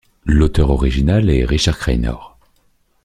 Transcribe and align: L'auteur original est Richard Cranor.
L'auteur 0.25 0.71
original 0.71 1.29
est 1.29 1.45
Richard 1.45 1.77
Cranor. 1.77 2.39